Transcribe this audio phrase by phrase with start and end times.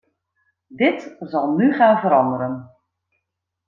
[0.67, 2.71] Dit zal nu gaan veranderen.